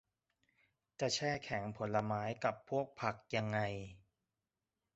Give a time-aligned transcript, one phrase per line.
[0.99, 3.59] จะแช่แข็งผลไม้กับพวกผักยังไง